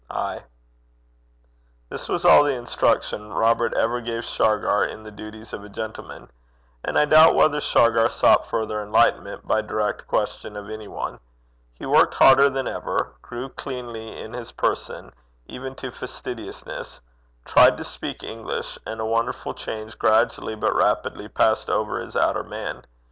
[0.09, 0.43] 'Ay.'
[1.89, 6.31] This was all the instruction Robert ever gave Shargar in the duties of a gentleman.
[6.83, 11.19] And I doubt whether Shargar sought further enlightenment by direct question of any one.
[11.75, 15.13] He worked harder than ever; grew cleanly in his person,
[15.45, 16.99] even to fastidiousness;
[17.45, 22.43] tried to speak English; and a wonderful change gradually, but rapidly, passed over his outer
[22.43, 22.85] man.